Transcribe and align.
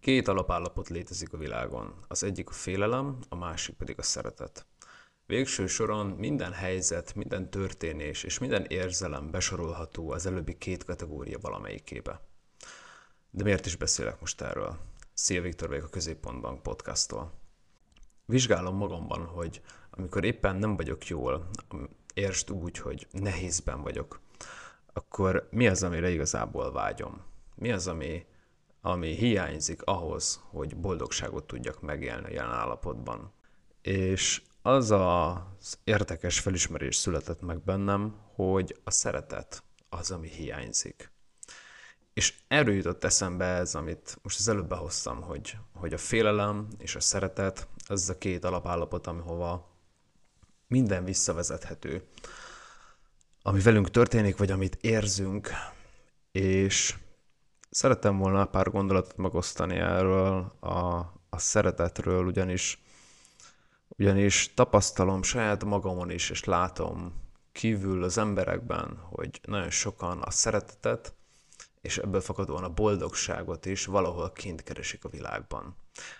Két 0.00 0.28
alapállapot 0.28 0.88
létezik 0.88 1.32
a 1.32 1.36
világon. 1.36 1.94
Az 2.08 2.22
egyik 2.22 2.48
a 2.48 2.52
félelem, 2.52 3.18
a 3.28 3.36
másik 3.36 3.76
pedig 3.76 3.98
a 3.98 4.02
szeretet. 4.02 4.66
Végső 5.26 5.66
soron 5.66 6.06
minden 6.06 6.52
helyzet, 6.52 7.14
minden 7.14 7.50
történés 7.50 8.22
és 8.22 8.38
minden 8.38 8.64
érzelem 8.64 9.30
besorolható 9.30 10.10
az 10.10 10.26
előbbi 10.26 10.58
két 10.58 10.84
kategória 10.84 11.38
valamelyikébe. 11.38 12.20
De 13.30 13.44
miért 13.44 13.66
is 13.66 13.76
beszélek 13.76 14.20
most 14.20 14.40
erről? 14.40 14.78
Szia 15.14 15.42
Viktor 15.42 15.68
vagyok 15.68 15.84
a 15.84 15.88
Középpontban 15.88 16.62
podcasttól. 16.62 17.32
Vizsgálom 18.26 18.76
magamban, 18.76 19.24
hogy 19.24 19.60
amikor 19.90 20.24
éppen 20.24 20.56
nem 20.56 20.76
vagyok 20.76 21.06
jól, 21.06 21.48
értsd 22.14 22.50
úgy, 22.50 22.78
hogy 22.78 23.06
nehézben 23.10 23.82
vagyok, 23.82 24.20
akkor 24.92 25.48
mi 25.50 25.68
az, 25.68 25.82
amire 25.82 26.10
igazából 26.10 26.72
vágyom? 26.72 27.22
Mi 27.54 27.72
az, 27.72 27.86
ami 27.86 28.26
ami 28.80 29.14
hiányzik 29.14 29.82
ahhoz, 29.82 30.40
hogy 30.50 30.76
boldogságot 30.76 31.46
tudjak 31.46 31.80
megélni 31.80 32.32
jelen 32.32 32.52
állapotban. 32.52 33.32
És 33.82 34.42
az 34.62 34.90
az 34.90 35.78
érdekes 35.84 36.40
felismerés 36.40 36.96
született 36.96 37.40
meg 37.40 37.64
bennem, 37.64 38.14
hogy 38.34 38.76
a 38.84 38.90
szeretet 38.90 39.62
az, 39.88 40.10
ami 40.10 40.28
hiányzik. 40.28 41.12
És 42.12 42.34
erről 42.48 42.74
jutott 42.74 43.04
eszembe 43.04 43.44
ez, 43.44 43.74
amit 43.74 44.18
most 44.22 44.38
az 44.38 44.48
előbb 44.48 44.68
behoztam, 44.68 45.22
hogy, 45.22 45.56
hogy 45.74 45.92
a 45.92 45.98
félelem 45.98 46.68
és 46.78 46.96
a 46.96 47.00
szeretet, 47.00 47.68
az 47.86 48.08
a 48.08 48.18
két 48.18 48.44
alapállapot, 48.44 49.06
amihova 49.06 49.68
minden 50.66 51.04
visszavezethető, 51.04 52.02
ami 53.42 53.60
velünk 53.60 53.90
történik, 53.90 54.36
vagy 54.36 54.50
amit 54.50 54.78
érzünk, 54.80 55.50
és 56.32 56.96
Szerettem 57.70 58.18
volna 58.18 58.44
pár 58.44 58.70
gondolatot 58.70 59.16
megosztani 59.16 59.76
erről 59.76 60.52
a, 60.60 60.96
a 61.30 61.38
szeretetről, 61.38 62.26
ugyanis, 62.26 62.82
ugyanis 63.88 64.54
tapasztalom 64.54 65.22
saját 65.22 65.64
magamon 65.64 66.10
is, 66.10 66.30
és 66.30 66.44
látom 66.44 67.14
kívül 67.52 68.02
az 68.02 68.18
emberekben, 68.18 68.98
hogy 69.10 69.40
nagyon 69.42 69.70
sokan 69.70 70.22
a 70.22 70.30
szeretetet, 70.30 71.14
és 71.80 71.98
ebből 71.98 72.20
fakadóan 72.20 72.64
a 72.64 72.74
boldogságot 72.74 73.66
is 73.66 73.84
valahol 73.84 74.32
kint 74.32 74.62
keresik 74.62 75.04
a 75.04 75.08
világban. 75.08 75.76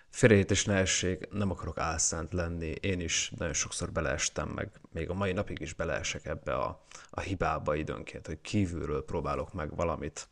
Félreértés 0.08 0.64
ne 0.64 0.74
essék, 0.74 1.28
nem 1.30 1.50
akarok 1.50 1.78
álszent 1.78 2.32
lenni, 2.32 2.74
én 2.80 3.00
is 3.00 3.32
nagyon 3.36 3.54
sokszor 3.54 3.92
beleestem, 3.92 4.48
meg 4.48 4.80
még 4.92 5.10
a 5.10 5.14
mai 5.14 5.32
napig 5.32 5.60
is 5.60 5.74
beleesek 5.74 6.26
ebbe 6.26 6.54
a, 6.54 6.86
a 7.10 7.20
hibába 7.20 7.74
időnként, 7.74 8.26
hogy 8.26 8.40
kívülről 8.40 9.04
próbálok 9.04 9.52
meg 9.52 9.76
valamit 9.76 10.28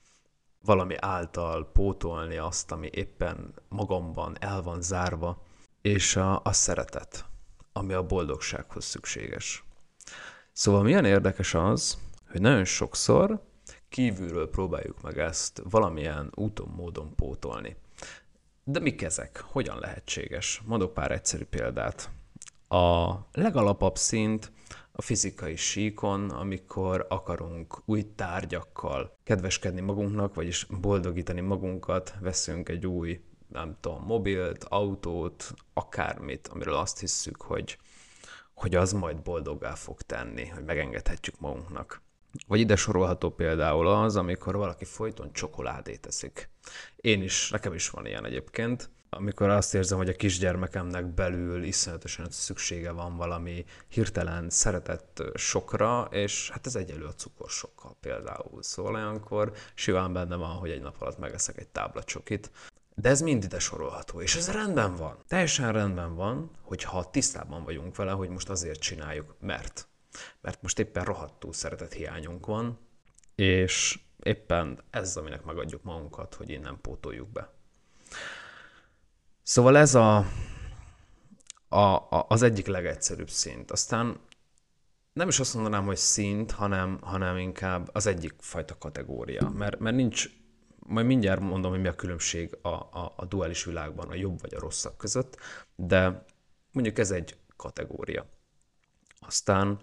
valami 0.64 0.94
által 0.98 1.70
pótolni 1.72 2.36
azt, 2.36 2.72
ami 2.72 2.88
éppen 2.92 3.54
magamban 3.68 4.36
el 4.40 4.62
van 4.62 4.82
zárva, 4.82 5.42
és 5.80 6.16
a, 6.16 6.40
a 6.44 6.52
szeretet, 6.52 7.24
ami 7.72 7.92
a 7.92 8.06
boldogsághoz 8.06 8.84
szükséges. 8.84 9.64
Szóval 10.52 10.82
milyen 10.82 11.04
érdekes 11.04 11.54
az, 11.54 11.98
hogy 12.30 12.40
nagyon 12.40 12.64
sokszor 12.64 13.46
kívülről 13.88 14.50
próbáljuk 14.50 15.02
meg 15.02 15.18
ezt 15.18 15.62
valamilyen 15.70 16.30
úton, 16.34 16.72
módon 16.76 17.14
pótolni. 17.14 17.76
De 18.64 18.80
mik 18.80 19.02
ezek? 19.02 19.44
Hogyan 19.46 19.78
lehetséges? 19.78 20.62
Mondok 20.64 20.94
pár 20.94 21.10
egyszerű 21.10 21.44
példát. 21.44 22.10
A 22.68 23.14
legalapabb 23.32 23.96
szint 23.96 24.52
a 25.00 25.02
fizikai 25.02 25.56
síkon, 25.56 26.30
amikor 26.30 27.06
akarunk 27.08 27.82
új 27.84 28.14
tárgyakkal 28.14 29.18
kedveskedni 29.24 29.80
magunknak, 29.80 30.34
vagyis 30.34 30.66
boldogítani 30.80 31.40
magunkat, 31.40 32.14
veszünk 32.20 32.68
egy 32.68 32.86
új, 32.86 33.20
nem 33.48 33.76
tudom, 33.80 34.04
mobilt, 34.04 34.64
autót, 34.64 35.54
akármit, 35.72 36.48
amiről 36.48 36.74
azt 36.74 36.98
hisszük, 37.00 37.42
hogy, 37.42 37.78
hogy 38.54 38.74
az 38.74 38.92
majd 38.92 39.22
boldoggá 39.22 39.74
fog 39.74 40.02
tenni, 40.02 40.46
hogy 40.46 40.64
megengedhetjük 40.64 41.40
magunknak. 41.40 42.02
Vagy 42.46 42.60
ide 42.60 42.76
sorolható 42.76 43.30
például 43.30 43.86
az, 43.86 44.16
amikor 44.16 44.56
valaki 44.56 44.84
folyton 44.84 45.32
csokoládét 45.32 46.06
eszik. 46.06 46.50
Én 46.96 47.22
is, 47.22 47.50
nekem 47.50 47.74
is 47.74 47.90
van 47.90 48.06
ilyen 48.06 48.24
egyébként, 48.24 48.90
amikor 49.10 49.48
azt 49.48 49.74
érzem, 49.74 49.98
hogy 49.98 50.08
a 50.08 50.16
kisgyermekemnek 50.16 51.06
belül 51.06 51.62
iszonyatosan 51.62 52.30
szüksége 52.30 52.90
van 52.90 53.16
valami 53.16 53.64
hirtelen 53.88 54.50
szeretett 54.50 55.22
sokra, 55.34 56.08
és 56.10 56.50
hát 56.50 56.66
ez 56.66 56.74
egyelő 56.74 57.04
a 57.04 57.14
cukorsokkal 57.14 57.96
például. 58.00 58.62
Szóval 58.62 58.94
olyankor 58.94 59.52
simán 59.74 60.12
benne 60.12 60.36
van, 60.36 60.50
hogy 60.50 60.70
egy 60.70 60.80
nap 60.80 61.00
alatt 61.00 61.18
megeszek 61.18 61.58
egy 61.58 61.68
tábla 61.68 62.02
csokit, 62.02 62.50
de 62.94 63.08
ez 63.08 63.20
mind 63.20 63.44
ide 63.44 63.58
sorolható, 63.58 64.20
és 64.20 64.34
ez 64.34 64.50
rendben 64.50 64.96
van. 64.96 65.16
Teljesen 65.28 65.72
rendben 65.72 66.14
van, 66.14 66.50
hogyha 66.62 67.10
tisztában 67.10 67.64
vagyunk 67.64 67.96
vele, 67.96 68.12
hogy 68.12 68.28
most 68.28 68.48
azért 68.48 68.80
csináljuk, 68.80 69.36
mert. 69.40 69.88
Mert 70.40 70.62
most 70.62 70.78
éppen 70.78 71.04
rohadtul 71.04 71.52
szeretet 71.52 71.92
hiányunk 71.92 72.46
van, 72.46 72.78
és 73.34 73.98
éppen 74.22 74.82
ez, 74.90 75.16
aminek 75.16 75.44
megadjuk 75.44 75.82
magunkat, 75.82 76.34
hogy 76.34 76.50
innen 76.50 76.80
pótoljuk 76.80 77.28
be. 77.28 77.52
Szóval 79.48 79.76
ez 79.76 79.94
a, 79.94 80.16
a, 81.68 81.78
a, 81.78 82.26
az 82.28 82.42
egyik 82.42 82.66
legegyszerűbb 82.66 83.30
szint. 83.30 83.70
Aztán 83.70 84.20
nem 85.12 85.28
is 85.28 85.38
azt 85.40 85.54
mondanám, 85.54 85.84
hogy 85.84 85.96
szint, 85.96 86.50
hanem, 86.50 86.98
hanem 87.02 87.36
inkább 87.36 87.88
az 87.92 88.06
egyik 88.06 88.34
fajta 88.38 88.78
kategória, 88.78 89.48
mert, 89.48 89.78
mert 89.78 89.96
nincs, 89.96 90.28
majd 90.78 91.06
mindjárt 91.06 91.40
mondom, 91.40 91.70
hogy 91.70 91.80
mi 91.80 91.88
a 91.88 91.94
különbség 91.94 92.58
a, 92.62 92.68
a, 92.68 93.12
a 93.16 93.24
duális 93.24 93.64
világban 93.64 94.08
a 94.08 94.14
jobb 94.14 94.40
vagy 94.40 94.54
a 94.54 94.60
rosszabb 94.60 94.96
között, 94.96 95.36
de 95.76 96.24
mondjuk 96.72 96.98
ez 96.98 97.10
egy 97.10 97.36
kategória. 97.56 98.26
Aztán 99.20 99.78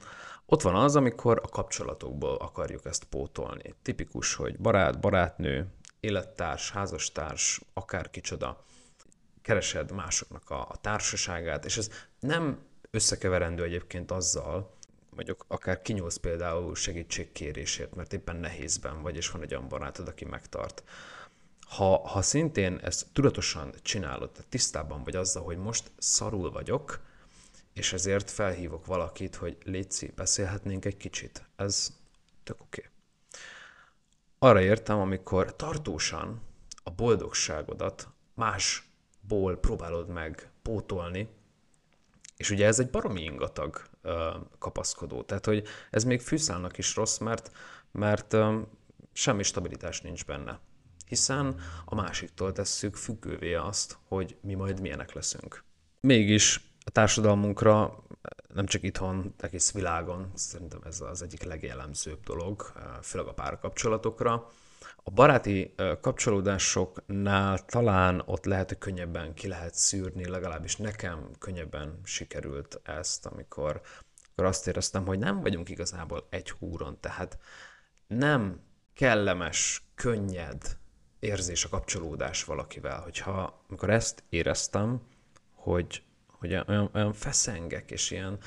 ott 0.45 0.61
van 0.61 0.75
az, 0.75 0.95
amikor 0.95 1.41
a 1.43 1.47
kapcsolatokból 1.47 2.35
akarjuk 2.35 2.85
ezt 2.85 3.03
pótolni. 3.03 3.75
Tipikus, 3.81 4.35
hogy 4.35 4.57
barát, 4.57 4.99
barátnő, 4.99 5.67
élettárs, 5.99 6.71
házastárs, 6.71 7.61
akár 7.73 8.09
kicsoda 8.09 8.63
keresed 9.45 9.91
másoknak 9.91 10.50
a, 10.50 10.67
a 10.69 10.75
társaságát, 10.81 11.66
és 11.66 11.78
ez 11.78 11.89
nem 12.19 12.59
összekeverendő 12.91 13.63
egyébként 13.63 14.11
azzal, 14.11 14.73
mondjuk 15.09 15.45
akár 15.47 15.81
kinyúlsz 15.81 16.17
például 16.17 16.75
segítségkérésért, 16.75 17.95
mert 17.95 18.13
éppen 18.13 18.35
nehézben 18.35 19.01
vagy, 19.01 19.16
és 19.16 19.29
van 19.29 19.41
egy 19.41 19.53
olyan 19.53 19.67
barátod, 19.67 20.07
aki 20.07 20.25
megtart. 20.25 20.83
Ha, 21.59 22.07
ha 22.07 22.22
szintén 22.22 22.79
ezt 22.83 23.07
tudatosan 23.13 23.73
csinálod, 23.81 24.31
tehát 24.31 24.50
tisztában 24.50 25.03
vagy 25.03 25.16
azzal, 25.16 25.44
hogy 25.44 25.57
most 25.57 25.91
szarul 25.97 26.51
vagyok, 26.51 27.00
és 27.73 27.94
ezért 27.94 28.31
felhívok 28.31 28.85
valakit, 28.85 29.35
hogy 29.35 29.57
létszi, 29.63 30.12
beszélhetnénk 30.16 30.85
egy 30.85 30.97
kicsit. 30.97 31.50
Ez 31.56 31.97
tök 32.44 32.62
oké. 32.62 32.79
Okay. 32.79 32.91
Arra 34.39 34.62
értem, 34.62 35.00
amikor 35.00 35.56
tartósan 35.56 36.41
a 36.83 36.89
boldogságodat 36.89 38.07
más 38.33 38.84
ból 39.28 39.58
próbálod 39.58 40.08
meg 40.08 40.52
pótolni, 40.62 41.30
és 42.38 42.50
ugye 42.50 42.66
ez 42.66 42.80
egy 42.80 42.90
baromi 42.90 43.24
ingatag 43.24 43.81
kapaszkodó. 44.59 45.24
Tehát, 45.24 45.46
hogy 45.46 45.68
ez 45.91 46.03
még 46.03 46.22
fűszálnak 46.22 46.78
is 46.78 46.96
rossz, 46.96 47.18
mert, 47.18 47.52
mert 47.91 48.36
semmi 49.13 49.44
stabilitás 49.44 50.02
nincs 50.02 50.25
benne. 50.25 50.59
Hiszen 51.08 51.56
a 51.86 51.96
másiktól 51.96 52.52
tesszük 52.52 52.96
függővé 52.96 53.53
azt, 53.53 53.97
hogy 54.08 54.38
mi 54.41 54.53
majd 54.53 54.81
milyenek 54.81 55.13
leszünk. 55.13 55.63
Mégis 56.00 56.74
a 56.86 56.90
társadalmunkra, 56.90 58.03
nem 58.53 58.66
csak 58.66 58.84
itthon, 58.84 59.34
egész 59.38 59.72
világon, 59.72 60.31
szerintem 60.34 60.80
ez 60.86 61.02
az 61.02 61.22
egyik 61.22 61.44
legjellemzőbb 61.44 62.24
dolog, 62.24 62.72
főleg 63.02 63.28
a 63.28 63.34
párkapcsolatokra, 63.34 64.47
a 65.03 65.12
baráti 65.12 65.73
kapcsolódásoknál 66.01 67.66
talán 67.66 68.23
ott 68.25 68.46
lehet, 68.46 68.68
hogy 68.68 68.78
könnyebben 68.78 69.34
ki 69.34 69.48
lehet 69.48 69.75
szűrni, 69.75 70.30
legalábbis 70.30 70.75
nekem 70.75 71.30
könnyebben 71.39 72.00
sikerült 72.04 72.81
ezt, 72.83 73.25
amikor, 73.25 73.81
amikor 74.25 74.45
azt 74.45 74.68
éreztem, 74.68 75.06
hogy 75.06 75.19
nem 75.19 75.42
vagyunk 75.42 75.69
igazából 75.69 76.27
egy 76.30 76.51
húron, 76.51 76.98
tehát 77.00 77.38
nem 78.07 78.59
kellemes, 78.94 79.83
könnyed 79.95 80.77
érzés 81.19 81.65
a 81.65 81.69
kapcsolódás 81.69 82.44
valakivel, 82.44 83.01
hogyha 83.01 83.63
amikor 83.69 83.89
ezt 83.89 84.24
éreztem, 84.30 85.01
hogy, 85.54 86.04
hogy 86.27 86.63
olyan, 86.68 86.89
olyan 86.94 87.13
feszengek, 87.13 87.92
és 87.92 88.12
ilyen 88.12 88.38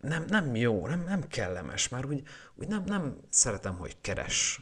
nem, 0.00 0.24
nem 0.28 0.54
jó, 0.54 0.86
nem, 0.86 1.04
nem 1.04 1.28
kellemes, 1.28 1.88
már 1.88 2.06
úgy, 2.06 2.22
úgy 2.54 2.68
nem, 2.68 2.82
nem 2.86 3.16
szeretem, 3.28 3.76
hogy 3.76 3.96
keres 4.00 4.60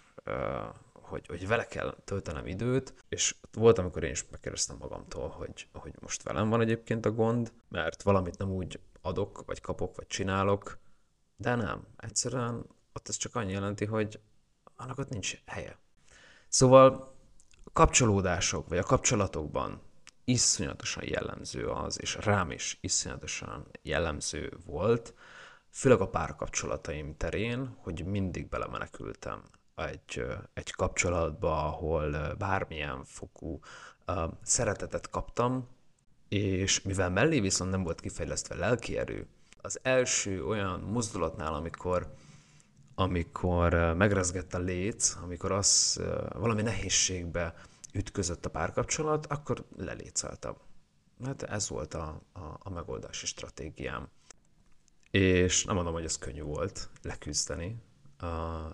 hogy, 1.11 1.27
hogy 1.27 1.47
vele 1.47 1.67
kell 1.67 1.97
töltenem 2.05 2.47
időt, 2.47 2.95
és 3.09 3.35
volt, 3.53 3.79
amikor 3.79 4.03
én 4.03 4.11
is 4.11 4.25
megkérdeztem 4.31 4.77
magamtól, 4.77 5.29
hogy, 5.29 5.69
hogy 5.73 5.93
most 6.01 6.23
velem 6.23 6.49
van 6.49 6.61
egyébként 6.61 7.07
a 7.07 7.13
gond, 7.13 7.53
mert 7.69 8.03
valamit 8.03 8.39
nem 8.39 8.51
úgy 8.51 8.81
adok, 9.01 9.43
vagy 9.47 9.61
kapok, 9.61 9.97
vagy 9.97 10.07
csinálok, 10.07 10.79
de 11.37 11.55
nem. 11.55 11.87
Egyszerűen 11.97 12.67
ott 12.93 13.09
ez 13.09 13.17
csak 13.17 13.35
annyi 13.35 13.53
jelenti, 13.53 13.85
hogy 13.85 14.21
annak 14.77 14.99
ott 14.99 15.09
nincs 15.09 15.37
helye. 15.47 15.79
Szóval 16.49 17.15
a 17.65 17.71
kapcsolódások, 17.73 18.69
vagy 18.69 18.79
a 18.79 18.83
kapcsolatokban 18.83 19.81
iszonyatosan 20.25 21.05
jellemző 21.07 21.69
az, 21.69 22.01
és 22.01 22.15
rám 22.21 22.51
is 22.51 22.79
iszonyatosan 22.81 23.67
jellemző 23.83 24.57
volt, 24.67 25.15
főleg 25.71 26.01
a 26.01 26.09
párkapcsolataim 26.09 27.17
terén, 27.17 27.77
hogy 27.79 28.05
mindig 28.05 28.49
belemenekültem 28.49 29.43
egy, 29.89 30.25
egy 30.55 30.71
kapcsolatba, 30.71 31.65
ahol 31.65 32.35
bármilyen 32.39 33.05
fokú 33.05 33.61
szeretetet 34.43 35.11
kaptam, 35.11 35.69
és 36.29 36.83
mivel 36.83 37.11
mellé 37.11 37.41
viszont 37.41 37.71
nem 37.71 37.83
volt 37.83 38.01
kifejlesztve 38.01 38.55
lelkierő, 38.55 39.27
az 39.63 39.79
első 39.83 40.45
olyan 40.45 40.81
mozdulatnál, 40.81 41.55
amikor 41.55 42.15
amikor 42.95 43.95
megrezgett 43.97 44.55
a 44.55 44.59
léc, 44.59 45.17
amikor 45.23 45.53
az 45.53 46.01
valami 46.33 46.63
nehézségbe 46.63 47.55
ütközött 47.93 48.47
a 48.47 48.51
párkapcsolat, 48.51 49.27
akkor 49.27 49.65
leléceltem. 49.77 50.55
Hát 51.25 51.43
ez 51.43 51.69
volt 51.69 51.95
a, 51.95 52.23
a, 52.33 52.41
a 52.59 52.71
megoldási 52.71 53.27
stratégiám. 53.27 54.09
És 55.11 55.65
nem 55.65 55.75
mondom, 55.75 55.93
hogy 55.93 56.05
ez 56.05 56.19
könnyű 56.19 56.43
volt 56.43 56.89
leküzdeni. 57.03 57.77
Uh, 58.23 58.29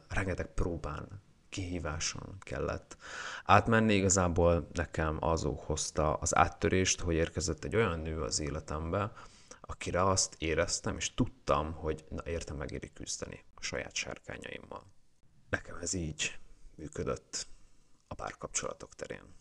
rengeteg 0.09 0.47
próbán, 0.55 1.23
kihíváson 1.49 2.37
kellett 2.41 2.97
átmenni. 3.45 3.95
Igazából 3.95 4.69
nekem 4.73 5.17
az 5.21 5.47
hozta 5.57 6.15
az 6.15 6.37
áttörést, 6.37 7.01
hogy 7.01 7.15
érkezett 7.15 7.65
egy 7.65 7.77
olyan 7.77 8.01
nő 8.01 8.23
az 8.23 8.41
életembe, 8.41 9.13
akire 9.61 10.03
azt 10.03 10.35
éreztem, 10.39 10.97
és 10.97 11.15
tudtam, 11.15 11.73
hogy 11.73 12.05
na 12.09 12.23
értem 12.25 12.57
megéri 12.57 12.93
küzdeni 12.93 13.45
a 13.55 13.63
saját 13.63 13.95
sárkányaimmal. 13.95 14.87
Nekem 15.51 15.77
ez 15.81 15.93
így 15.93 16.39
működött 16.75 17.47
a 18.09 18.15
párkapcsolatok 18.15 18.95
terén. 18.95 19.35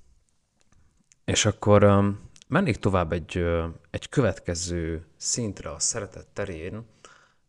És 1.26 1.46
akkor 1.46 1.84
um, 1.84 2.30
mennék 2.48 2.78
tovább 2.78 3.12
egy, 3.12 3.46
egy 3.90 4.10
következő 4.10 5.08
szintre 5.18 5.70
a 5.72 5.80
szeretet 5.80 6.28
terén, 6.28 6.86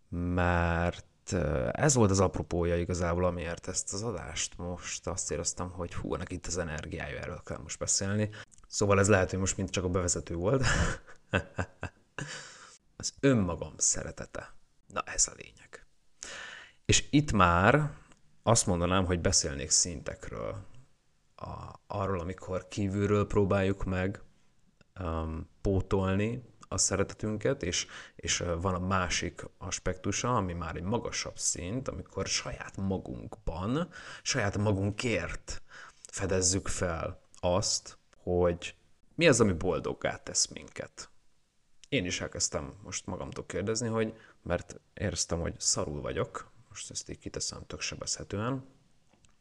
mert 0.09 1.07
uh, 1.33 1.69
ez 1.73 1.95
volt 1.95 2.11
az 2.11 2.21
apropója 2.21 2.77
igazából, 2.77 3.25
amiért 3.25 3.69
ezt 3.69 3.93
az 3.93 4.03
adást 4.03 4.57
most 4.57 5.07
azt 5.07 5.31
éreztem, 5.31 5.71
hogy 5.71 5.95
hú, 5.95 6.15
ennek 6.15 6.33
itt 6.33 6.47
az 6.47 6.59
energiája, 6.59 7.19
erről 7.19 7.43
kell 7.45 7.59
most 7.59 7.79
beszélni. 7.79 8.31
Szóval 8.69 8.99
ez 8.99 9.09
lehet, 9.09 9.31
hogy 9.31 9.39
most 9.39 9.57
mind 9.57 9.71
csak 9.71 9.85
a 9.85 9.89
bevezető 9.89 10.35
volt. 10.35 10.65
az 12.97 13.15
önmagam 13.21 13.75
szeretete. 13.77 14.55
Na 14.87 15.01
ez 15.01 15.29
a 15.29 15.33
lényeg. 15.37 15.87
És 16.85 17.09
itt 17.11 17.33
már 17.33 17.91
azt 18.43 18.67
mondanám, 18.67 19.05
hogy 19.05 19.21
beszélnék 19.21 19.71
szintekről. 19.71 20.67
A, 21.37 21.73
arról, 21.87 22.21
amikor 22.21 22.69
kívülről 22.69 23.27
próbáljuk 23.27 23.85
meg 23.85 24.23
um, 25.01 25.49
pótolni 25.61 26.43
a 26.69 26.79
szeretetünket, 26.79 27.63
és, 27.63 27.87
és 28.17 28.45
van 28.61 28.75
a 28.75 28.87
másik 28.87 29.45
aspektusa, 29.59 30.37
ami 30.37 30.53
már 30.53 30.77
egy 30.77 30.83
magasabb 30.83 31.39
szint, 31.39 31.89
amikor 31.89 32.27
saját 32.27 32.77
magunkban, 32.77 33.89
saját 34.23 34.57
magunkért 34.59 35.63
fedezzük 36.13 36.69
fel 36.69 37.21
azt, 37.41 37.99
hogy 38.17 38.75
mi 39.15 39.29
az, 39.29 39.41
ami 39.41 39.53
boldoggá 39.53 40.17
tesz 40.17 40.47
minket. 40.47 41.11
Én 41.89 42.05
is 42.05 42.21
elkezdtem 42.21 42.75
most 42.83 43.07
magamtól 43.07 43.47
kérdezni, 43.47 43.89
hogy 43.89 44.15
mert 44.43 44.81
éreztem, 44.95 45.41
hogy 45.41 45.61
szarul 45.61 46.01
vagyok, 46.01 46.51
most 46.69 46.91
ezt 46.91 47.11
így 47.11 47.19
kiteszem 47.19 47.67
tök 47.67 47.81
sebezhetően, 47.81 48.65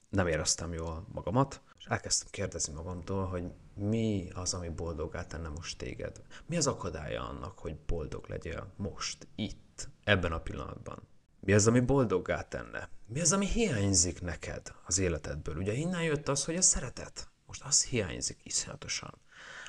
nem 0.10 0.28
éreztem 0.28 0.74
jól 0.74 1.06
magamat, 1.14 1.62
elkezdtem 1.88 2.28
kérdezni 2.32 2.74
magamtól, 2.74 3.26
hogy 3.26 3.44
mi 3.74 4.30
az, 4.34 4.54
ami 4.54 4.70
boldogá 4.70 5.26
tenne 5.26 5.48
most 5.48 5.78
téged? 5.78 6.22
Mi 6.46 6.58
az 6.58 6.68
akadálya 6.68 7.28
annak, 7.28 7.60
hogy 7.60 7.76
boldog 7.76 8.28
legyél 8.28 8.74
most, 8.76 9.28
itt, 9.36 9.90
ebben 10.04 10.32
a 10.32 10.40
pillanatban? 10.40 11.08
Mi 11.40 11.54
az, 11.54 11.68
ami 11.68 11.80
boldoggá 11.80 12.48
tenne? 12.48 12.90
Mi 13.08 13.22
az, 13.22 13.34
ami 13.34 13.48
hiányzik 13.48 14.22
neked 14.22 14.74
az 14.86 14.98
életedből? 14.98 15.58
Ugye 15.58 15.74
innen 15.74 16.04
jött 16.04 16.28
az, 16.28 16.46
hogy 16.46 16.56
a 16.56 16.62
szeretet. 16.62 17.30
Most 17.46 17.64
az 17.64 17.86
hiányzik 17.86 18.40
iszonyatosan. 18.44 19.14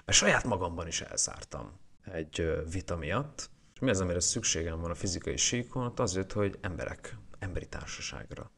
Mert 0.05 0.19
saját 0.19 0.45
magamban 0.45 0.87
is 0.87 1.01
elzártam 1.01 1.79
egy 2.05 2.63
vita 2.71 2.97
miatt. 2.97 3.51
És 3.75 3.81
mi 3.81 3.91
az, 3.91 4.01
amire 4.01 4.21
szükségem 4.21 4.81
van 4.81 4.91
a 4.91 4.95
fizikai 4.95 5.37
síkon? 5.37 5.87
Ott 5.87 6.01
azért, 6.01 6.33
hogy 6.33 6.59
emberek, 6.61 7.17
emberi 7.39 7.69
társaságra 7.69 8.51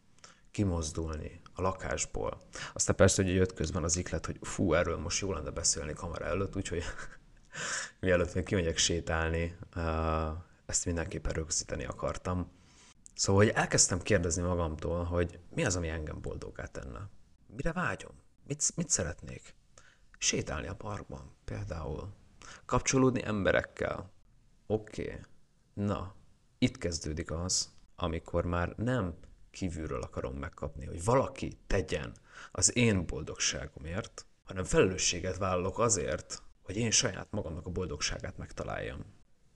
kimozdulni 0.59 1.41
a 1.55 1.63
lakásból. 1.63 2.41
Aztán 2.73 2.97
persze, 2.97 3.23
hogy 3.23 3.35
jött 3.35 3.55
közben 3.55 3.83
az 3.83 3.97
iklet, 3.97 4.27
hogy 4.27 4.39
fú, 4.41 4.75
erről 4.75 4.97
most 4.99 5.21
jó 5.21 5.33
lenne 5.33 5.51
beszélni 5.51 5.93
kamera 5.93 6.25
előtt, 6.25 6.57
úgyhogy 6.57 6.83
mielőtt 8.01 8.35
még 8.35 8.45
kimegyek 8.45 8.77
sétálni, 8.77 9.59
ezt 10.67 10.85
mindenképpen 10.85 11.33
rögzíteni 11.33 11.85
akartam. 11.85 12.51
Szóval, 13.15 13.45
hogy 13.45 13.53
elkezdtem 13.55 14.01
kérdezni 14.01 14.43
magamtól, 14.43 15.05
hogy 15.05 15.39
mi 15.55 15.65
az, 15.65 15.77
ami 15.77 15.89
engem 15.89 16.21
boldoggá 16.21 16.65
tenne? 16.65 17.09
Mire 17.47 17.73
vágyom? 17.73 18.13
Mit, 18.47 18.73
mit 18.77 18.89
szeretnék? 18.89 19.55
Sétálni 20.19 20.67
a 20.67 20.75
parkban 20.75 21.37
például 21.45 22.09
kapcsolódni 22.67 23.25
emberekkel. 23.25 24.11
Oké, 24.67 25.03
okay. 25.03 25.21
na, 25.75 26.15
itt 26.59 26.79
kezdődik 26.79 27.31
az, 27.31 27.69
amikor 27.97 28.45
már 28.45 28.75
nem 28.77 29.15
kívülről 29.59 30.03
akarom 30.03 30.35
megkapni, 30.35 30.87
hogy 30.87 31.05
valaki 31.05 31.59
tegyen 31.67 32.13
az 32.53 32.77
én 32.77 33.07
boldogságomért, 33.07 34.27
hanem 34.45 34.65
felelősséget 34.65 35.37
vállalok 35.37 35.79
azért, 35.79 36.43
hogy 36.63 36.77
én 36.77 36.91
saját 36.91 37.27
magamnak 37.31 37.67
a 37.67 37.71
boldogságát 37.71 38.37
megtaláljam. 38.37 39.05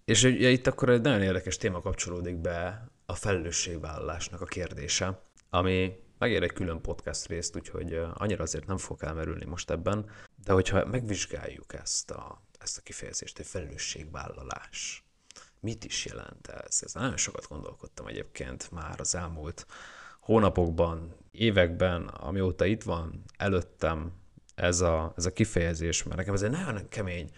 És 0.05 0.23
ugye 0.23 0.49
itt 0.49 0.67
akkor 0.67 0.89
egy 0.89 1.01
nagyon 1.01 1.23
érdekes 1.23 1.57
téma 1.57 1.81
kapcsolódik 1.81 2.37
be 2.37 2.89
a 3.07 3.15
felelősségvállalásnak 3.15 4.41
a 4.41 4.45
kérdése, 4.45 5.23
ami 5.51 5.97
megér 6.19 6.43
egy 6.43 6.53
külön 6.53 6.81
podcast 6.81 7.27
részt, 7.27 7.57
úgyhogy 7.57 8.01
annyira 8.15 8.43
azért 8.43 8.67
nem 8.67 8.79
fog 8.79 9.03
elmerülni 9.03 9.45
most 9.45 9.71
ebben, 9.71 10.11
de 10.45 10.53
hogyha 10.53 10.87
megvizsgáljuk 10.87 11.75
ezt 11.75 12.11
a 12.11 12.43
ezt 12.59 12.79
a 12.79 12.83
kifejezést, 12.83 13.37
hogy 13.37 13.47
felelősségvállalás. 13.47 15.02
Mit 15.62 15.85
is 15.85 16.05
jelent 16.05 16.47
ez? 16.47 16.81
Ez 16.85 16.94
nagyon 16.94 17.17
sokat 17.17 17.49
gondolkodtam 17.49 18.06
egyébként 18.06 18.70
már 18.70 19.00
az 19.00 19.14
elmúlt 19.14 19.67
hónapokban, 20.20 21.14
években, 21.31 22.06
amióta 22.06 22.64
itt 22.64 22.82
van 22.82 23.25
előttem 23.37 24.12
ez 24.55 24.81
a, 24.81 25.12
ez 25.17 25.26
a 25.26 25.32
kifejezés, 25.32 26.03
mert 26.03 26.17
nekem 26.17 26.35
ez 26.35 26.43
egy 26.43 26.50
nagyon 26.50 26.88
kemény 26.88 27.31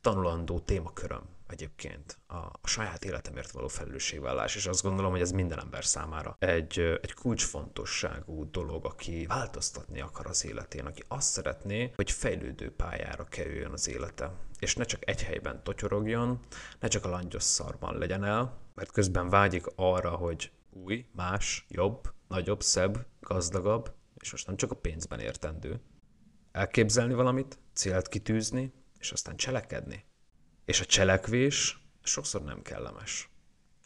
tanulandó 0.00 0.58
témaköröm 0.58 1.22
egyébként 1.52 2.18
a, 2.26 2.36
a 2.36 2.66
saját 2.66 3.04
életemért 3.04 3.50
való 3.50 3.68
felelősségvállás, 3.68 4.56
és 4.56 4.66
azt 4.66 4.82
gondolom, 4.82 5.10
hogy 5.10 5.20
ez 5.20 5.30
minden 5.30 5.60
ember 5.60 5.84
számára 5.84 6.36
egy, 6.38 6.78
egy 7.02 7.12
kulcsfontosságú 7.12 8.50
dolog, 8.50 8.84
aki 8.84 9.26
változtatni 9.26 10.00
akar 10.00 10.26
az 10.26 10.44
életén, 10.44 10.86
aki 10.86 11.02
azt 11.08 11.30
szeretné, 11.30 11.92
hogy 11.94 12.10
fejlődő 12.10 12.70
pályára 12.70 13.24
kerüljön 13.24 13.72
az 13.72 13.88
élete, 13.88 14.32
és 14.58 14.76
ne 14.76 14.84
csak 14.84 15.08
egy 15.08 15.22
helyben 15.22 15.62
totyorogjon, 15.62 16.38
ne 16.80 16.88
csak 16.88 17.04
a 17.04 17.08
langyos 17.08 17.42
szarban 17.42 17.98
legyen 17.98 18.24
el, 18.24 18.58
mert 18.74 18.92
közben 18.92 19.28
vágyik 19.28 19.66
arra, 19.74 20.10
hogy 20.10 20.52
új, 20.70 21.06
más, 21.12 21.66
jobb, 21.68 22.12
nagyobb, 22.28 22.62
szebb, 22.62 23.06
gazdagabb, 23.20 23.94
és 24.14 24.30
most 24.30 24.46
nem 24.46 24.56
csak 24.56 24.70
a 24.70 24.76
pénzben 24.76 25.20
értendő. 25.20 25.80
Elképzelni 26.52 27.14
valamit, 27.14 27.58
célt 27.72 28.08
kitűzni, 28.08 28.72
és 28.98 29.12
aztán 29.12 29.36
cselekedni. 29.36 30.04
És 30.64 30.80
a 30.80 30.84
cselekvés 30.84 31.78
sokszor 32.02 32.42
nem 32.42 32.62
kellemes. 32.62 33.30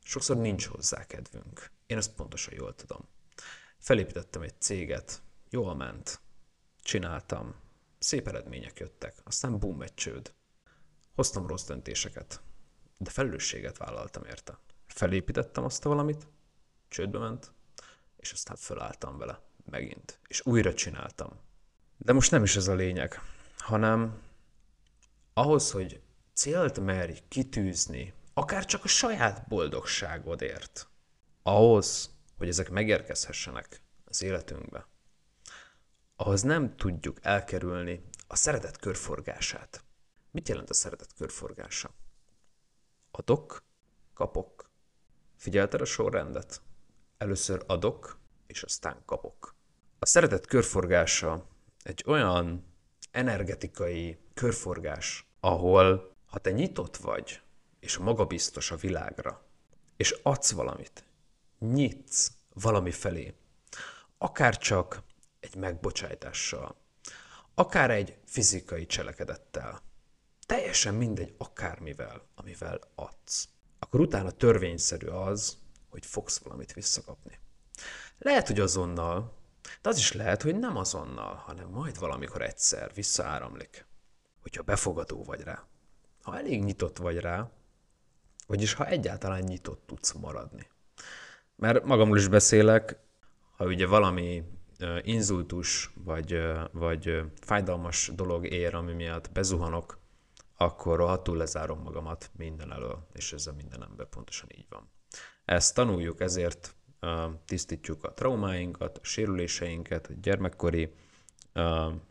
Sokszor 0.03 0.37
nincs 0.37 0.67
hozzá 0.67 1.07
kedvünk. 1.07 1.71
Én 1.87 1.97
ezt 1.97 2.15
pontosan 2.15 2.55
jól 2.55 2.75
tudom. 2.75 3.09
Felépítettem 3.79 4.43
egy 4.43 4.61
céget, 4.61 5.23
jól 5.51 5.75
ment, 5.75 6.21
csináltam, 6.83 7.55
szép 7.99 8.29
eredmények 8.29 8.79
jöttek, 8.79 9.15
aztán 9.25 9.59
bum, 9.59 9.83
egy 9.83 9.95
csőd. 9.95 10.35
Hoztam 11.15 11.47
rossz 11.47 11.65
döntéseket, 11.65 12.41
de 12.99 13.11
felelősséget 13.11 13.77
vállaltam 13.77 14.25
érte. 14.25 14.59
Felépítettem 14.87 15.65
azt 15.65 15.85
a 15.85 15.89
valamit, 15.89 16.27
csődbe 16.89 17.19
ment, 17.19 17.53
és 18.17 18.33
aztán 18.33 18.57
fölálltam 18.57 19.19
vele 19.19 19.41
megint, 19.65 20.21
és 20.29 20.47
újra 20.47 20.75
csináltam. 20.75 21.31
De 21.97 22.13
most 22.13 22.31
nem 22.31 22.43
is 22.43 22.57
ez 22.57 22.69
a 22.69 22.75
lényeg, 22.75 23.21
hanem 23.59 24.23
ahhoz, 25.33 25.71
hogy 25.71 26.01
célt 26.37 26.81
merj 26.81 27.19
kitűzni, 27.29 28.15
akár 28.35 28.65
csak 28.65 28.85
a 28.85 28.89
saját 28.89 29.49
boldogságodért, 29.49 30.89
ahhoz, 31.43 32.11
hogy 32.37 32.49
ezek 32.49 32.71
megérkezhessenek 32.71 33.83
az 34.05 34.23
életünkbe, 34.23 34.87
ahhoz 36.17 36.43
nem 36.43 36.77
tudjuk 36.77 37.19
elkerülni 37.23 38.09
a 38.27 38.37
szeretet 38.37 38.77
körforgását. 38.77 39.85
Mit 40.31 40.49
jelent 40.49 40.71
a 40.71 40.75
szeretet 40.75 41.13
körforgása? 41.17 41.91
Adok, 43.11 43.63
kapok. 44.15 44.71
Figyelted 45.37 45.81
a 45.81 45.85
sorrendet? 45.85 46.61
Először 47.19 47.65
adok, 47.67 48.19
és 48.47 48.63
aztán 48.63 49.03
kapok. 49.05 49.55
A 49.99 50.07
szeretet 50.07 50.47
körforgása 50.47 51.49
egy 51.83 52.05
olyan 52.07 52.65
energetikai 53.11 54.19
körforgás, 54.35 55.27
ahol 55.41 56.16
ha 56.37 56.43
te 56.43 56.51
nyitott 56.51 56.97
vagy, 56.97 57.41
és 57.81 57.97
magabiztos 57.97 58.71
a 58.71 58.77
világra, 58.77 59.45
és 59.97 60.11
adsz 60.23 60.51
valamit, 60.51 61.05
nyitsz 61.59 62.33
valami 62.55 62.91
felé, 62.91 63.35
akár 64.19 64.59
csak 64.59 65.03
egy 65.41 65.55
megbocsájtással, 65.55 66.77
akár 67.55 67.91
egy 67.91 68.19
fizikai 68.25 68.87
cselekedettel, 68.87 69.83
teljesen 70.47 70.95
mindegy 70.95 71.35
akármivel, 71.39 72.27
amivel 72.35 72.81
adsz, 72.95 73.49
akkor 73.79 74.01
utána 74.01 74.31
törvényszerű 74.31 75.07
az, 75.07 75.57
hogy 75.89 76.07
fogsz 76.07 76.39
valamit 76.39 76.73
visszakapni. 76.73 77.39
Lehet, 78.19 78.47
hogy 78.47 78.61
azonnal, 78.61 79.37
de 79.83 79.89
az 79.89 79.99
is 79.99 80.13
lehet, 80.13 80.43
hogy 80.43 80.59
nem 80.59 80.77
azonnal, 80.77 81.35
hanem 81.35 81.69
majd 81.69 81.99
valamikor 81.99 82.43
egyszer 82.43 82.95
visszaáramlik. 82.95 83.87
Hogyha 84.41 84.63
befogadó 84.63 85.25
vagy 85.25 85.41
rá. 85.41 85.67
Ha 86.27 86.39
elég 86.39 86.65
nyitott 86.65 86.97
vagy 86.97 87.19
rá, 87.19 87.51
vagyis 88.47 88.73
ha 88.73 88.87
egyáltalán 88.87 89.43
nyitott 89.43 89.83
tudsz 89.87 90.13
maradni. 90.13 90.69
Mert 91.57 91.85
magamról 91.85 92.17
is 92.17 92.29
beszélek, 92.29 92.99
ha 93.57 93.65
ugye 93.65 93.87
valami 93.87 94.43
inzultus 95.03 95.93
vagy, 96.05 96.43
vagy 96.73 97.23
fájdalmas 97.41 98.11
dolog 98.15 98.47
ér, 98.47 98.75
ami 98.75 98.93
miatt 98.93 99.33
bezuhanok, 99.33 99.99
akkor 100.57 100.97
rohadtul 100.97 101.37
lezárom 101.37 101.79
magamat 101.83 102.31
minden 102.37 102.73
elől, 102.73 103.07
és 103.13 103.33
ez 103.33 103.47
a 103.47 103.53
minden 103.53 103.83
ember 103.83 104.07
pontosan 104.07 104.49
így 104.57 104.67
van. 104.69 104.91
Ezt 105.45 105.75
tanuljuk, 105.75 106.21
ezért 106.21 106.77
tisztítjuk 107.45 108.05
a 108.05 108.13
traumáinkat, 108.13 108.99
a 108.99 109.05
sérüléseinket, 109.05 110.07
a 110.07 110.13
gyermekkori 110.21 110.95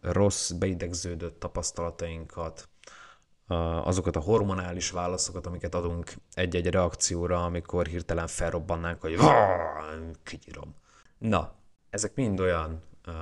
rossz, 0.01 0.51
beidegződött 0.51 1.39
tapasztalatainkat, 1.39 2.69
azokat 3.83 4.15
a 4.15 4.19
hormonális 4.19 4.91
válaszokat, 4.91 5.45
amiket 5.45 5.75
adunk 5.75 6.13
egy-egy 6.33 6.69
reakcióra, 6.69 7.43
amikor 7.43 7.85
hirtelen 7.85 8.27
felrobbannánk, 8.27 9.01
hogy 9.01 9.17
kinyírom. 10.23 10.75
Na, 11.17 11.55
ezek 11.89 12.15
mind 12.15 12.39
olyan 12.39 12.83
uh, 13.07 13.13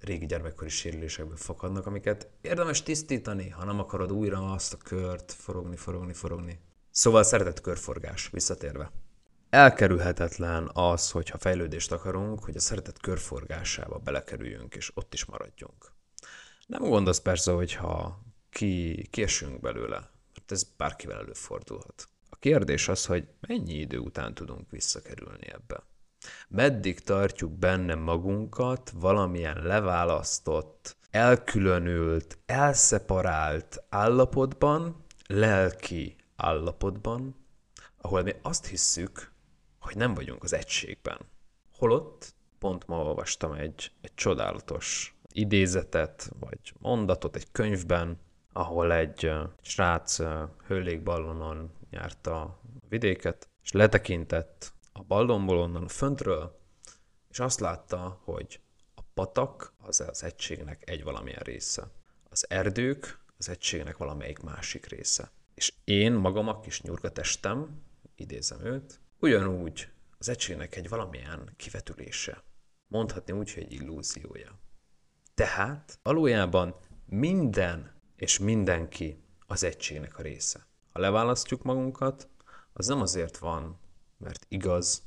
régi 0.00 0.26
gyermekkori 0.26 0.70
sérülésekből 0.70 1.36
fakadnak, 1.36 1.86
amiket 1.86 2.28
érdemes 2.40 2.82
tisztítani, 2.82 3.48
ha 3.48 3.64
nem 3.64 3.78
akarod 3.78 4.12
újra 4.12 4.52
azt 4.52 4.72
a 4.72 4.76
kört 4.76 5.32
forogni, 5.32 5.76
forogni, 5.76 6.12
forogni. 6.12 6.60
Szóval 6.90 7.22
szeretett 7.22 7.60
körforgás, 7.60 8.30
visszatérve. 8.30 8.92
Elkerülhetetlen 9.50 10.70
az, 10.72 11.10
hogyha 11.10 11.38
fejlődést 11.38 11.92
akarunk, 11.92 12.44
hogy 12.44 12.56
a 12.56 12.60
szeretet 12.60 13.00
körforgásába 13.00 13.98
belekerüljünk, 13.98 14.74
és 14.74 14.90
ott 14.94 15.14
is 15.14 15.24
maradjunk. 15.24 15.92
Nem 16.66 16.82
gond 16.82 17.08
az 17.08 17.20
persze, 17.20 17.52
hogyha 17.52 18.22
ki, 18.52 19.06
kiesünk 19.10 19.60
belőle, 19.60 20.10
mert 20.34 20.52
ez 20.52 20.62
bárkivel 20.76 21.18
előfordulhat. 21.18 22.08
A 22.30 22.36
kérdés 22.36 22.88
az, 22.88 23.06
hogy 23.06 23.28
mennyi 23.40 23.74
idő 23.74 23.98
után 23.98 24.34
tudunk 24.34 24.70
visszakerülni 24.70 25.52
ebbe. 25.52 25.82
Meddig 26.48 27.00
tartjuk 27.00 27.52
benne 27.52 27.94
magunkat 27.94 28.92
valamilyen 28.94 29.62
leválasztott, 29.62 30.96
elkülönült, 31.10 32.38
elszeparált 32.46 33.84
állapotban, 33.88 35.04
lelki 35.26 36.16
állapotban, 36.36 37.36
ahol 37.96 38.22
mi 38.22 38.34
azt 38.42 38.66
hisszük, 38.66 39.32
hogy 39.80 39.96
nem 39.96 40.14
vagyunk 40.14 40.42
az 40.42 40.52
egységben. 40.52 41.18
Holott 41.72 42.34
pont 42.58 42.86
ma 42.86 43.04
olvastam 43.04 43.52
egy, 43.52 43.92
egy 44.00 44.14
csodálatos 44.14 45.14
idézetet, 45.32 46.30
vagy 46.40 46.72
mondatot 46.78 47.36
egy 47.36 47.46
könyvben, 47.52 48.18
ahol 48.52 48.92
egy 48.92 49.30
srác 49.62 50.18
hőlékballonon 50.66 51.70
járta 51.90 52.40
a 52.40 52.60
vidéket, 52.88 53.48
és 53.62 53.72
letekintett 53.72 54.72
a 54.92 55.02
ballonból 55.02 55.58
onnan 55.58 55.88
föntről, 55.88 56.60
és 57.30 57.38
azt 57.38 57.60
látta, 57.60 58.20
hogy 58.24 58.60
a 58.94 59.00
patak 59.14 59.72
az 59.78 60.00
az 60.00 60.22
egységnek 60.22 60.90
egy 60.90 61.02
valamilyen 61.02 61.42
része. 61.42 61.90
Az 62.30 62.46
erdők 62.50 63.18
az 63.36 63.48
egységnek 63.48 63.96
valamelyik 63.96 64.38
másik 64.38 64.86
része. 64.86 65.30
És 65.54 65.72
én 65.84 66.12
magam 66.12 66.48
a 66.48 66.60
kis 66.60 66.82
nyurgatestem, 66.82 67.82
idézem 68.14 68.64
őt, 68.64 69.00
ugyanúgy 69.18 69.88
az 70.18 70.28
egységnek 70.28 70.76
egy 70.76 70.88
valamilyen 70.88 71.52
kivetülése. 71.56 72.42
Mondhatni 72.86 73.32
úgy, 73.32 73.54
hogy 73.54 73.62
egy 73.62 73.72
illúziója. 73.72 74.58
Tehát 75.34 75.98
valójában 76.02 76.74
minden 77.06 77.91
és 78.22 78.38
mindenki 78.38 79.22
az 79.46 79.64
egységnek 79.64 80.18
a 80.18 80.22
része. 80.22 80.66
Ha 80.92 81.00
leválasztjuk 81.00 81.62
magunkat, 81.62 82.28
az 82.72 82.86
nem 82.86 83.00
azért 83.00 83.38
van, 83.38 83.80
mert 84.16 84.46
igaz, 84.48 85.02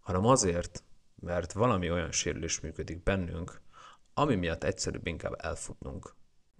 hanem 0.00 0.26
azért, 0.26 0.82
mert 1.14 1.52
valami 1.52 1.90
olyan 1.90 2.12
sérülés 2.12 2.60
működik 2.60 3.02
bennünk, 3.02 3.60
ami 4.14 4.34
miatt 4.34 4.64
egyszerűbb 4.64 5.06
inkább 5.06 5.34
elfutnunk. 5.38 6.14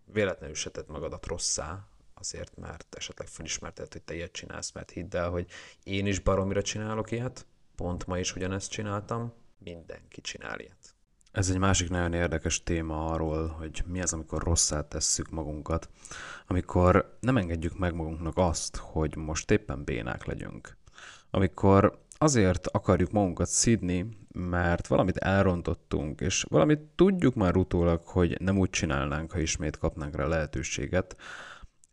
Véletlenül 0.04 0.54
se 0.54 0.70
tett 0.70 0.88
magadat 0.88 1.26
rosszá, 1.26 1.88
azért, 2.14 2.56
mert 2.56 2.94
esetleg 2.94 3.28
felismerted, 3.28 3.92
hogy 3.92 4.02
te 4.02 4.14
ilyet 4.14 4.32
csinálsz, 4.32 4.72
mert 4.72 4.90
hidd 4.90 5.16
el, 5.16 5.30
hogy 5.30 5.50
én 5.82 6.06
is 6.06 6.18
baromira 6.18 6.62
csinálok 6.62 7.10
ilyet, 7.10 7.46
pont 7.74 8.06
ma 8.06 8.18
is 8.18 8.34
ugyanezt 8.34 8.70
csináltam, 8.70 9.32
mindenki 9.58 10.20
csinál 10.20 10.60
ilyet. 10.60 10.94
Ez 11.32 11.50
egy 11.50 11.58
másik 11.58 11.90
nagyon 11.90 12.12
érdekes 12.12 12.62
téma 12.62 13.06
arról, 13.06 13.46
hogy 13.46 13.82
mi 13.86 14.00
az, 14.00 14.12
amikor 14.12 14.42
rosszát 14.42 14.86
tesszük 14.86 15.30
magunkat, 15.30 15.88
amikor 16.46 17.16
nem 17.20 17.36
engedjük 17.36 17.78
meg 17.78 17.94
magunknak 17.94 18.36
azt, 18.36 18.76
hogy 18.76 19.16
most 19.16 19.50
éppen 19.50 19.84
bénák 19.84 20.24
legyünk. 20.24 20.76
Amikor 21.30 21.98
azért 22.18 22.66
akarjuk 22.66 23.10
magunkat 23.10 23.48
szidni, 23.48 24.18
mert 24.32 24.86
valamit 24.86 25.16
elrontottunk, 25.16 26.20
és 26.20 26.44
valamit 26.48 26.80
tudjuk 26.80 27.34
már 27.34 27.56
utólag, 27.56 28.00
hogy 28.04 28.40
nem 28.40 28.58
úgy 28.58 28.70
csinálnánk, 28.70 29.32
ha 29.32 29.38
ismét 29.38 29.78
kapnánk 29.78 30.16
rá 30.16 30.26
lehetőséget, 30.26 31.16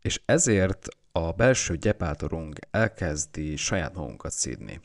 és 0.00 0.20
ezért 0.24 0.86
a 1.12 1.32
belső 1.32 1.76
gyepátorunk 1.76 2.58
elkezdi 2.70 3.56
saját 3.56 3.94
magunkat 3.94 4.32
szídni. 4.32 4.80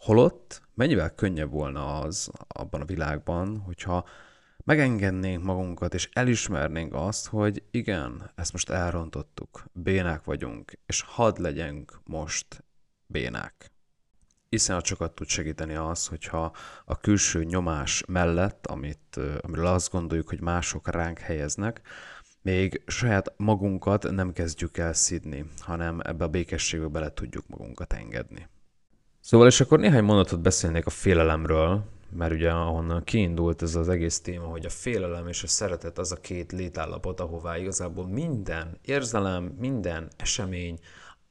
Holott 0.00 0.62
mennyivel 0.74 1.14
könnyebb 1.14 1.50
volna 1.50 1.98
az 1.98 2.30
abban 2.48 2.80
a 2.80 2.84
világban, 2.84 3.58
hogyha 3.58 4.08
megengednénk 4.64 5.44
magunkat, 5.44 5.94
és 5.94 6.08
elismernénk 6.12 6.94
azt, 6.94 7.26
hogy 7.26 7.62
igen, 7.70 8.30
ezt 8.34 8.52
most 8.52 8.70
elrontottuk, 8.70 9.64
bénák 9.72 10.24
vagyunk, 10.24 10.72
és 10.86 11.02
hadd 11.02 11.40
legyünk 11.42 12.00
most 12.04 12.64
bénák. 13.06 13.72
Iszonyat 14.48 14.84
sokat 14.84 15.14
tud 15.14 15.28
segíteni 15.28 15.74
az, 15.74 16.06
hogyha 16.06 16.54
a 16.84 16.96
külső 16.96 17.44
nyomás 17.44 18.02
mellett, 18.06 18.66
amit, 18.66 19.20
amiről 19.40 19.66
azt 19.66 19.90
gondoljuk, 19.90 20.28
hogy 20.28 20.40
mások 20.40 20.88
ránk 20.88 21.18
helyeznek, 21.18 21.80
még 22.42 22.82
saját 22.86 23.32
magunkat 23.36 24.10
nem 24.10 24.32
kezdjük 24.32 24.78
el 24.78 24.92
szidni, 24.92 25.44
hanem 25.58 26.00
ebbe 26.02 26.24
a 26.24 26.28
békességbe 26.28 26.86
bele 26.86 27.12
tudjuk 27.12 27.48
magunkat 27.48 27.92
engedni. 27.92 28.48
Szóval, 29.20 29.46
és 29.46 29.60
akkor 29.60 29.78
néhány 29.78 30.04
mondatot 30.04 30.40
beszélnék 30.40 30.86
a 30.86 30.90
félelemről, 30.90 31.84
mert 32.10 32.32
ugye 32.32 32.50
ahonnan 32.50 33.04
kiindult 33.04 33.62
ez 33.62 33.74
az 33.74 33.88
egész 33.88 34.20
téma, 34.20 34.46
hogy 34.46 34.64
a 34.64 34.70
félelem 34.70 35.28
és 35.28 35.42
a 35.42 35.46
szeretet 35.46 35.98
az 35.98 36.12
a 36.12 36.16
két 36.16 36.52
létállapot, 36.52 37.20
ahová 37.20 37.58
igazából 37.58 38.06
minden 38.06 38.78
érzelem, 38.82 39.44
minden 39.44 40.08
esemény, 40.16 40.78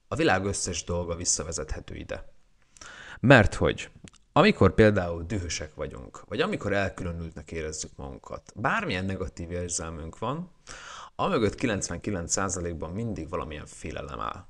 a 0.07 0.15
világ 0.15 0.45
összes 0.45 0.83
dolga 0.83 1.15
visszavezethető 1.15 1.95
ide. 1.95 2.33
Mert 3.19 3.53
hogy 3.53 3.89
amikor 4.31 4.73
például 4.73 5.23
dühösek 5.23 5.75
vagyunk, 5.75 6.21
vagy 6.27 6.41
amikor 6.41 6.73
elkülönültnek 6.73 7.51
érezzük 7.51 7.91
magunkat, 7.95 8.53
bármilyen 8.55 9.05
negatív 9.05 9.51
érzelmünk 9.51 10.19
van, 10.19 10.51
amögött 11.15 11.55
99%-ban 11.57 12.91
mindig 12.91 13.29
valamilyen 13.29 13.65
félelem 13.65 14.19
áll. 14.19 14.45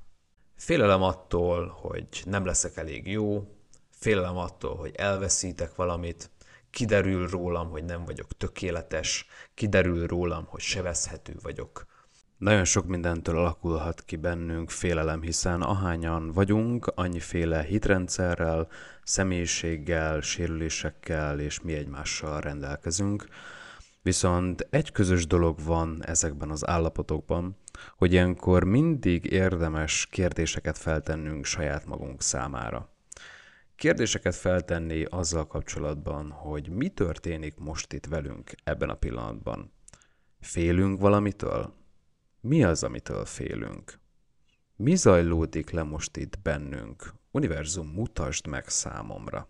Félelem 0.60 1.02
attól, 1.02 1.66
hogy 1.80 2.22
nem 2.24 2.44
leszek 2.44 2.76
elég 2.76 3.06
jó, 3.06 3.46
félelem 3.90 4.36
attól, 4.36 4.76
hogy 4.76 4.94
elveszítek 4.96 5.74
valamit, 5.74 6.30
kiderül 6.70 7.28
rólam, 7.28 7.70
hogy 7.70 7.84
nem 7.84 8.04
vagyok 8.04 8.36
tökéletes, 8.36 9.26
kiderül 9.54 10.06
rólam, 10.06 10.44
hogy 10.46 10.60
sebezhető 10.60 11.34
vagyok. 11.42 11.86
Nagyon 12.38 12.64
sok 12.64 12.86
mindentől 12.86 13.36
alakulhat 13.36 14.02
ki 14.04 14.16
bennünk 14.16 14.70
félelem, 14.70 15.22
hiszen 15.22 15.62
ahányan 15.62 16.32
vagyunk, 16.32 16.86
annyiféle 16.86 17.62
hitrendszerrel, 17.62 18.68
személyiséggel, 19.02 20.20
sérülésekkel 20.20 21.40
és 21.40 21.60
mi 21.60 21.74
egymással 21.74 22.40
rendelkezünk, 22.40 23.26
Viszont 24.02 24.66
egy 24.70 24.92
közös 24.92 25.26
dolog 25.26 25.64
van 25.64 26.04
ezekben 26.04 26.50
az 26.50 26.66
állapotokban, 26.66 27.56
hogy 27.96 28.12
ilyenkor 28.12 28.64
mindig 28.64 29.24
érdemes 29.24 30.06
kérdéseket 30.10 30.78
feltennünk 30.78 31.44
saját 31.44 31.86
magunk 31.86 32.22
számára. 32.22 32.94
Kérdéseket 33.76 34.34
feltenni 34.34 35.04
azzal 35.04 35.46
kapcsolatban, 35.46 36.30
hogy 36.30 36.68
mi 36.68 36.88
történik 36.88 37.56
most 37.56 37.92
itt 37.92 38.06
velünk 38.06 38.50
ebben 38.64 38.88
a 38.88 38.94
pillanatban. 38.94 39.72
Félünk 40.40 41.00
valamitől? 41.00 41.74
Mi 42.40 42.64
az, 42.64 42.82
amitől 42.82 43.24
félünk? 43.24 43.98
Mi 44.76 44.94
zajlódik 44.94 45.70
le 45.70 45.82
most 45.82 46.16
itt 46.16 46.38
bennünk? 46.42 47.14
Univerzum, 47.30 47.86
mutasd 47.86 48.46
meg 48.46 48.68
számomra. 48.68 49.48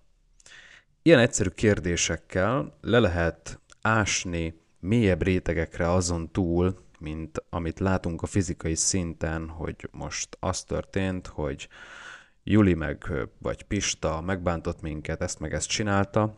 Ilyen 1.03 1.19
egyszerű 1.19 1.49
kérdésekkel 1.49 2.79
le 2.81 2.99
lehet 2.99 3.61
ásni 3.83 4.61
mélyebb 4.81 5.23
rétegekre 5.23 5.91
azon 5.91 6.31
túl, 6.31 6.85
mint 6.99 7.45
amit 7.51 7.79
látunk 7.79 8.23
a 8.23 8.27
fizikai 8.27 8.75
szinten, 8.75 9.49
hogy 9.49 9.89
most 9.91 10.37
az 10.41 10.63
történt, 10.63 11.27
hogy 11.27 11.69
Juli 12.45 12.75
meg 12.75 13.13
vagy 13.39 13.63
Pista 13.63 14.21
megbántott 14.21 14.81
minket, 14.81 15.23
ezt 15.23 15.41
meg 15.41 15.53
ezt 15.53 15.69
csinálta, 15.69 16.35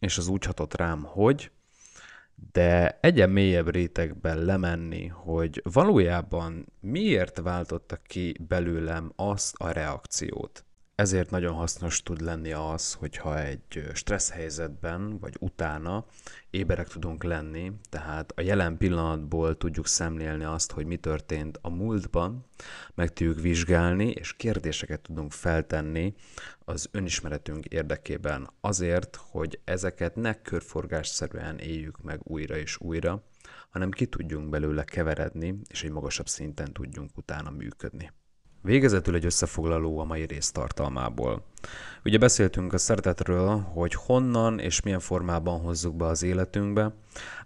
és 0.00 0.18
az 0.18 0.28
úgy 0.28 0.44
hatott 0.44 0.76
rám, 0.76 1.02
hogy, 1.02 1.50
de 2.52 2.98
egyen 3.00 3.30
mélyebb 3.30 3.70
rétegben 3.70 4.38
lemenni, 4.44 5.06
hogy 5.06 5.60
valójában 5.72 6.66
miért 6.80 7.40
váltotta 7.40 7.96
ki 7.96 8.36
belőlem 8.48 9.12
azt 9.16 9.54
a 9.58 9.70
reakciót. 9.70 10.64
Ezért 11.00 11.30
nagyon 11.30 11.54
hasznos 11.54 12.02
tud 12.02 12.20
lenni 12.20 12.52
az, 12.52 12.92
hogyha 12.92 13.40
egy 13.40 13.90
stressz 13.94 14.30
helyzetben, 14.30 15.18
vagy 15.18 15.36
utána 15.38 16.04
éberek 16.50 16.88
tudunk 16.88 17.22
lenni, 17.24 17.72
tehát 17.88 18.32
a 18.36 18.40
jelen 18.40 18.76
pillanatból 18.76 19.56
tudjuk 19.56 19.86
szemlélni 19.86 20.44
azt, 20.44 20.72
hogy 20.72 20.86
mi 20.86 20.96
történt 20.96 21.58
a 21.62 21.70
múltban, 21.70 22.46
meg 22.94 23.12
tudjuk 23.12 23.40
vizsgálni, 23.40 24.10
és 24.10 24.32
kérdéseket 24.36 25.00
tudunk 25.00 25.32
feltenni 25.32 26.14
az 26.64 26.88
önismeretünk 26.90 27.64
érdekében 27.64 28.50
azért, 28.60 29.16
hogy 29.16 29.60
ezeket 29.64 30.16
ne 30.16 30.42
körforgásszerűen 30.42 31.58
éljük 31.58 32.02
meg 32.02 32.20
újra 32.22 32.56
és 32.56 32.80
újra, 32.80 33.22
hanem 33.70 33.90
ki 33.90 34.06
tudjunk 34.06 34.48
belőle 34.48 34.84
keveredni, 34.84 35.60
és 35.68 35.84
egy 35.84 35.90
magasabb 35.90 36.28
szinten 36.28 36.72
tudjunk 36.72 37.16
utána 37.16 37.50
működni. 37.50 38.10
Végezetül 38.62 39.14
egy 39.14 39.24
összefoglaló 39.24 39.98
a 39.98 40.04
mai 40.04 40.26
rész 40.26 40.50
tartalmából. 40.50 41.44
Ugye 42.04 42.18
beszéltünk 42.18 42.72
a 42.72 42.78
szeretetről, 42.78 43.58
hogy 43.58 43.94
honnan 43.94 44.58
és 44.58 44.80
milyen 44.80 45.00
formában 45.00 45.60
hozzuk 45.60 45.96
be 45.96 46.04
az 46.04 46.22
életünkbe, 46.22 46.94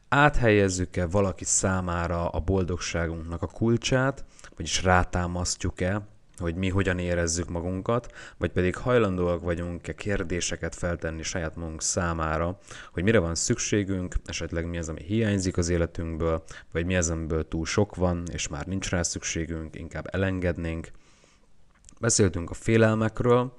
áthelyezzük-e 0.09 1.07
valaki 1.07 1.45
számára 1.45 2.29
a 2.29 2.41
boldogságunknak 2.41 3.43
a 3.43 3.47
kulcsát, 3.47 4.25
vagyis 4.57 4.83
rátámasztjuk-e, 4.83 6.07
hogy 6.39 6.55
mi 6.55 6.69
hogyan 6.69 6.99
érezzük 6.99 7.49
magunkat, 7.49 8.13
vagy 8.39 8.51
pedig 8.51 8.77
hajlandóak 8.77 9.43
vagyunk-e 9.43 9.95
kérdéseket 9.95 10.75
feltenni 10.75 11.23
saját 11.23 11.57
magunk 11.57 11.83
számára, 11.83 12.59
hogy 12.93 13.03
mire 13.03 13.19
van 13.19 13.35
szükségünk, 13.35 14.15
esetleg 14.27 14.69
mi 14.69 14.79
az, 14.79 14.89
ami 14.89 15.03
hiányzik 15.03 15.57
az 15.57 15.69
életünkből, 15.69 16.45
vagy 16.73 16.87
mi 16.87 16.97
az, 16.97 17.11
amiből 17.11 17.49
túl 17.49 17.65
sok 17.67 17.95
van, 17.95 18.23
és 18.33 18.49
már 18.49 18.67
nincs 18.67 18.91
rá 18.91 19.03
szükségünk, 19.03 19.77
inkább 19.77 20.15
elengednénk, 20.15 20.91
Beszéltünk 22.05 22.51
a 22.51 22.55
félelmekről, 22.55 23.59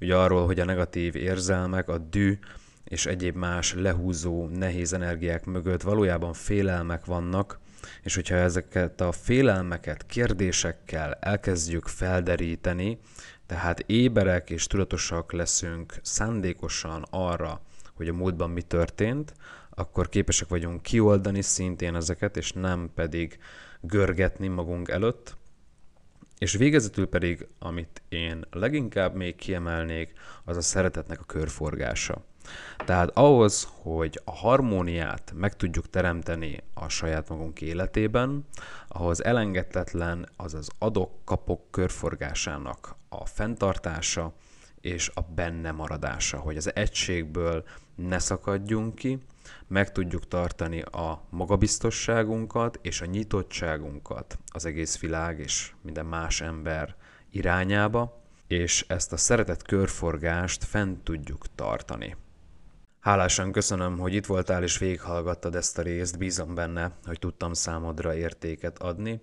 ugye 0.00 0.16
arról, 0.16 0.46
hogy 0.46 0.60
a 0.60 0.64
negatív 0.64 1.16
érzelmek, 1.16 1.88
a 1.88 1.98
dű 1.98 2.38
és 2.84 3.06
egyéb 3.06 3.36
más 3.36 3.74
lehúzó, 3.74 4.46
nehéz 4.46 4.92
energiák 4.92 5.44
mögött 5.44 5.82
valójában 5.82 6.32
félelmek 6.32 7.04
vannak, 7.04 7.58
és 8.02 8.14
hogyha 8.14 8.34
ezeket 8.34 9.00
a 9.00 9.12
félelmeket 9.12 10.06
kérdésekkel 10.06 11.12
elkezdjük 11.20 11.86
felderíteni, 11.86 12.98
tehát 13.46 13.80
éberek 13.86 14.50
és 14.50 14.66
tudatosak 14.66 15.32
leszünk 15.32 15.94
szándékosan 16.02 17.04
arra, 17.10 17.60
hogy 17.94 18.08
a 18.08 18.12
múltban 18.12 18.50
mi 18.50 18.62
történt, 18.62 19.34
akkor 19.70 20.08
képesek 20.08 20.48
vagyunk 20.48 20.82
kioldani 20.82 21.42
szintén 21.42 21.94
ezeket, 21.94 22.36
és 22.36 22.52
nem 22.52 22.90
pedig 22.94 23.38
görgetni 23.80 24.48
magunk 24.48 24.88
előtt, 24.88 25.36
és 26.44 26.52
végezetül 26.52 27.06
pedig, 27.06 27.46
amit 27.58 28.02
én 28.08 28.44
leginkább 28.50 29.14
még 29.14 29.36
kiemelnék, 29.36 30.12
az 30.44 30.56
a 30.56 30.60
szeretetnek 30.60 31.20
a 31.20 31.24
körforgása. 31.24 32.24
Tehát 32.76 33.10
ahhoz, 33.14 33.68
hogy 33.82 34.20
a 34.24 34.30
harmóniát 34.30 35.32
meg 35.36 35.56
tudjuk 35.56 35.90
teremteni 35.90 36.62
a 36.74 36.88
saját 36.88 37.28
magunk 37.28 37.60
életében, 37.60 38.46
ahhoz 38.88 39.24
elengedhetetlen 39.24 40.28
az 40.36 40.54
az 40.54 40.70
adok-kapok 40.78 41.70
körforgásának 41.70 42.96
a 43.08 43.26
fenntartása 43.26 44.32
és 44.80 45.10
a 45.14 45.20
benne 45.20 45.70
maradása, 45.70 46.38
hogy 46.38 46.56
az 46.56 46.74
egységből 46.74 47.64
ne 47.94 48.18
szakadjunk 48.18 48.94
ki, 48.94 49.18
meg 49.66 49.92
tudjuk 49.92 50.28
tartani 50.28 50.80
a 50.80 51.26
magabiztosságunkat 51.30 52.78
és 52.82 53.00
a 53.00 53.04
nyitottságunkat 53.04 54.38
az 54.46 54.64
egész 54.64 54.98
világ 54.98 55.38
és 55.38 55.72
minden 55.82 56.06
más 56.06 56.40
ember 56.40 56.94
irányába, 57.30 58.22
és 58.46 58.84
ezt 58.88 59.12
a 59.12 59.16
szeretett 59.16 59.62
körforgást 59.62 60.64
fent 60.64 61.04
tudjuk 61.04 61.54
tartani. 61.54 62.16
Hálásan 63.00 63.52
köszönöm, 63.52 63.98
hogy 63.98 64.14
itt 64.14 64.26
voltál 64.26 64.62
és 64.62 64.78
végighallgattad 64.78 65.54
ezt 65.54 65.78
a 65.78 65.82
részt, 65.82 66.18
bízom 66.18 66.54
benne, 66.54 66.92
hogy 67.04 67.18
tudtam 67.18 67.52
számodra 67.52 68.14
értéket 68.14 68.78
adni. 68.78 69.20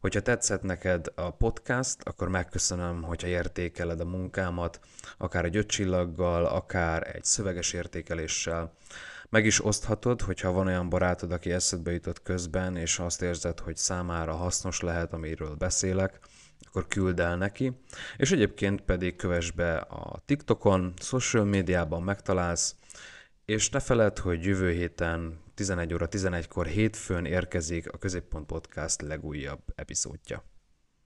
Hogyha 0.00 0.20
tetszett 0.20 0.62
neked 0.62 1.06
a 1.14 1.30
podcast, 1.30 2.02
akkor 2.02 2.28
megköszönöm, 2.28 3.02
hogyha 3.02 3.26
értékeled 3.26 4.00
a 4.00 4.04
munkámat, 4.04 4.80
akár 5.18 5.44
egy 5.44 5.56
öt 5.56 5.66
csillaggal, 5.66 6.44
akár 6.44 7.14
egy 7.14 7.24
szöveges 7.24 7.72
értékeléssel. 7.72 8.72
Meg 9.34 9.46
is 9.46 9.64
oszthatod, 9.64 10.20
hogyha 10.20 10.52
van 10.52 10.66
olyan 10.66 10.88
barátod, 10.88 11.32
aki 11.32 11.52
eszedbe 11.52 11.92
jutott 11.92 12.22
közben, 12.22 12.76
és 12.76 12.98
azt 12.98 13.22
érzed, 13.22 13.60
hogy 13.60 13.76
számára 13.76 14.34
hasznos 14.34 14.80
lehet, 14.80 15.12
amiről 15.12 15.54
beszélek, 15.54 16.20
akkor 16.60 16.86
küld 16.86 17.20
el 17.20 17.36
neki. 17.36 17.72
És 18.16 18.32
egyébként 18.32 18.80
pedig 18.80 19.16
kövess 19.16 19.50
be 19.50 19.76
a 19.76 20.22
TikTokon, 20.24 20.92
social 20.96 21.44
médiában 21.44 22.02
megtalálsz, 22.02 22.76
és 23.44 23.70
ne 23.70 23.80
feled, 23.80 24.18
hogy 24.18 24.44
jövő 24.44 24.70
héten 24.70 25.40
11 25.54 25.94
óra 25.94 26.08
11-kor 26.10 26.66
hétfőn 26.66 27.24
érkezik 27.24 27.92
a 27.92 27.98
Középpont 27.98 28.46
Podcast 28.46 29.02
legújabb 29.02 29.62
epizódja. 29.74 30.53